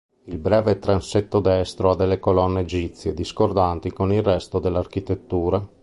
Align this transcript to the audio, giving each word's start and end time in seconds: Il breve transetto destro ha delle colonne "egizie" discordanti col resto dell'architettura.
Il 0.23 0.39
breve 0.39 0.79
transetto 0.79 1.39
destro 1.41 1.91
ha 1.91 1.95
delle 1.95 2.17
colonne 2.17 2.61
"egizie" 2.61 3.13
discordanti 3.13 3.91
col 3.91 4.09
resto 4.13 4.57
dell'architettura. 4.57 5.63